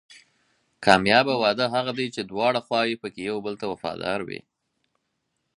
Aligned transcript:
کامیابه 0.85 1.33
واده 1.43 1.65
هغه 1.75 1.91
دی 1.99 2.07
چې 2.15 2.21
دواړه 2.31 2.59
خواوې 2.65 2.95
پکې 3.01 3.21
یو 3.29 3.37
بل 3.45 3.53
ته 3.61 3.65
وفادار 3.71 4.19
وي. 4.27 4.39